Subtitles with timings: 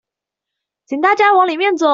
[0.87, 1.87] 請大家往裡面走